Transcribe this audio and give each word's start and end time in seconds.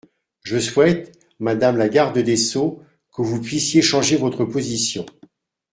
Je 0.41 0.57
souhaite, 0.57 1.19
madame 1.39 1.77
la 1.77 1.87
garde 1.87 2.17
des 2.17 2.35
sceaux, 2.35 2.81
que 3.13 3.21
vous 3.21 3.39
puissiez 3.39 3.83
changer 3.83 4.17
votre 4.17 4.45
position. 4.45 5.05